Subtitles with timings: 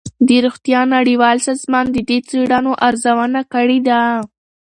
[0.27, 4.01] د روغتیا نړیوال سازمان د دې څېړنو ارزونه کړې ده.